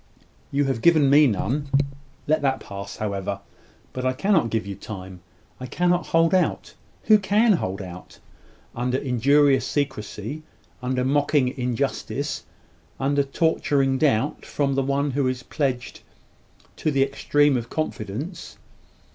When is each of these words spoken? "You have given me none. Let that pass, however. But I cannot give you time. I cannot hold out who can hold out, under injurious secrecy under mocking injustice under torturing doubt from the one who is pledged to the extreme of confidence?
"You 0.51 0.63
have 0.65 0.81
given 0.81 1.11
me 1.11 1.27
none. 1.27 1.69
Let 2.25 2.41
that 2.41 2.59
pass, 2.59 2.97
however. 2.97 3.39
But 3.93 4.03
I 4.03 4.13
cannot 4.13 4.49
give 4.49 4.65
you 4.65 4.73
time. 4.73 5.21
I 5.59 5.67
cannot 5.67 6.07
hold 6.07 6.33
out 6.33 6.73
who 7.03 7.19
can 7.19 7.53
hold 7.53 7.83
out, 7.83 8.17
under 8.75 8.97
injurious 8.97 9.63
secrecy 9.67 10.41
under 10.81 11.05
mocking 11.05 11.55
injustice 11.55 12.45
under 12.99 13.21
torturing 13.21 13.99
doubt 13.99 14.43
from 14.43 14.73
the 14.73 14.81
one 14.81 15.11
who 15.11 15.27
is 15.27 15.43
pledged 15.43 16.01
to 16.77 16.89
the 16.89 17.03
extreme 17.03 17.55
of 17.55 17.69
confidence? 17.69 18.57